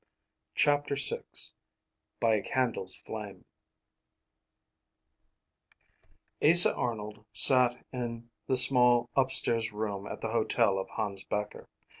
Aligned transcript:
CHAPTER 0.55 0.95
VI 0.95 1.21
BY 2.19 2.35
A 2.37 2.41
CANDLE'S 2.41 2.95
FLAME 2.95 3.45
Asa 6.41 6.75
Arnold 6.75 7.23
sat 7.31 7.85
in 7.93 8.31
the 8.47 8.55
small 8.55 9.11
upstairs 9.15 9.71
room 9.71 10.07
at 10.07 10.21
the 10.21 10.31
hotel 10.31 10.79
of 10.79 10.89
Hans 10.89 11.23
Becher. 11.23 11.69